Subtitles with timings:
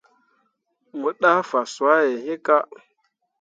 [0.99, 2.63] Mo ɗah fazwãhe iŋ kah.